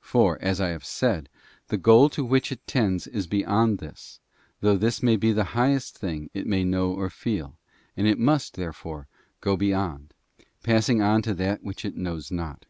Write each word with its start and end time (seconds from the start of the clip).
For, 0.00 0.38
as 0.42 0.60
I 0.60 0.70
have 0.70 0.84
said, 0.84 1.28
the 1.68 1.76
goal 1.76 2.08
to 2.08 2.24
which 2.24 2.50
it 2.50 2.66
tends 2.66 3.06
is 3.06 3.28
beyond 3.28 3.78
this, 3.78 4.18
though 4.60 4.76
this 4.76 5.04
may 5.04 5.14
be 5.14 5.30
the 5.30 5.44
highest 5.54 5.96
thing 5.96 6.30
it 6.34 6.48
may 6.48 6.64
know 6.64 6.92
or 6.92 7.08
feel, 7.08 7.56
and 7.96 8.04
it 8.08 8.18
must, 8.18 8.56
therefore, 8.56 9.06
go 9.40 9.56
beyond, 9.56 10.14
passing 10.64 11.00
on 11.00 11.22
to 11.22 11.34
that 11.34 11.62
which 11.62 11.84
it 11.84 11.94
knows 11.96 12.32
not. 12.32 12.66